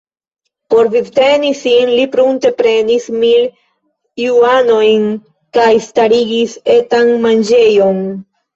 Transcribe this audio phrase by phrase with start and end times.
[0.73, 3.45] Por vivteni sin li prunte prenis mil
[4.25, 5.07] juanojn
[5.61, 8.05] kaj starigis etan manĝejon.